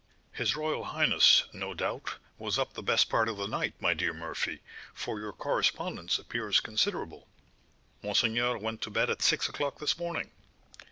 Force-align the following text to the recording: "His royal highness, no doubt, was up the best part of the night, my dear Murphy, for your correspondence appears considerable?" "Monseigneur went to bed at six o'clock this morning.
"His 0.31 0.55
royal 0.55 0.85
highness, 0.85 1.43
no 1.53 1.75
doubt, 1.75 2.15
was 2.39 2.57
up 2.57 2.73
the 2.73 2.81
best 2.81 3.07
part 3.07 3.29
of 3.29 3.37
the 3.37 3.45
night, 3.45 3.75
my 3.79 3.93
dear 3.93 4.13
Murphy, 4.15 4.61
for 4.95 5.19
your 5.19 5.31
correspondence 5.31 6.17
appears 6.17 6.59
considerable?" 6.59 7.27
"Monseigneur 8.01 8.57
went 8.57 8.81
to 8.81 8.89
bed 8.89 9.11
at 9.11 9.21
six 9.21 9.47
o'clock 9.47 9.77
this 9.77 9.99
morning. 9.99 10.31